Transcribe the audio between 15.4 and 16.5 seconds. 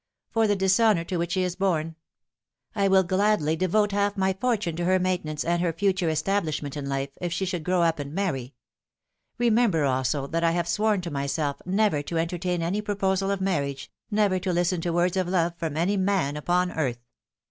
from any man